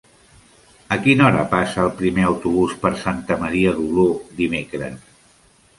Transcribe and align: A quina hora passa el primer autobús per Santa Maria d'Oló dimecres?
A 0.95 0.97
quina 1.07 1.25
hora 1.25 1.43
passa 1.51 1.83
el 1.89 1.91
primer 1.99 2.25
autobús 2.31 2.75
per 2.87 2.93
Santa 3.05 3.41
Maria 3.45 3.79
d'Oló 3.79 4.09
dimecres? 4.41 5.03